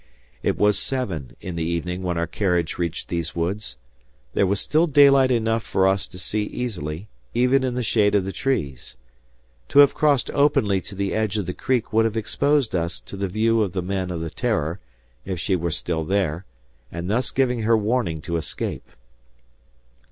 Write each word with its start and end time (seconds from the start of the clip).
It 0.41 0.57
was 0.57 0.79
seven 0.79 1.35
in 1.41 1.55
the 1.55 1.63
evening 1.63 2.01
when 2.01 2.17
our 2.17 2.25
carriage 2.25 2.79
reached 2.79 3.07
these 3.07 3.35
woods. 3.35 3.77
There 4.33 4.47
was 4.47 4.59
still 4.59 4.87
daylight 4.87 5.29
enough 5.29 5.61
for 5.61 5.85
us 5.87 6.07
to 6.07 6.17
see 6.17 6.41
easily, 6.45 7.07
even 7.35 7.63
in 7.63 7.75
the 7.75 7.83
shade 7.83 8.15
of 8.15 8.25
the 8.25 8.31
trees. 8.31 8.97
To 9.69 9.77
have 9.77 9.93
crossed 9.93 10.31
openly 10.31 10.81
to 10.81 10.95
the 10.95 11.13
edge 11.13 11.37
of 11.37 11.45
the 11.45 11.53
creek 11.53 11.93
would 11.93 12.05
have 12.05 12.17
exposed 12.17 12.75
us 12.75 12.99
to 13.01 13.15
the 13.15 13.27
view 13.27 13.61
of 13.61 13.73
the 13.73 13.83
men 13.83 14.09
of 14.09 14.21
the 14.21 14.31
"Terror," 14.31 14.79
if 15.23 15.39
she 15.39 15.55
were 15.55 15.69
still 15.69 16.03
there, 16.03 16.45
and 16.91 17.07
thus 17.07 17.29
give 17.29 17.51
her 17.59 17.77
warning 17.77 18.21
to 18.21 18.37
escape. 18.37 18.89